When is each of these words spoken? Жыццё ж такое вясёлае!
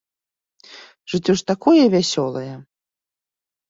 Жыццё 1.13 1.33
ж 1.43 1.47
такое 1.53 1.83
вясёлае! 1.99 2.51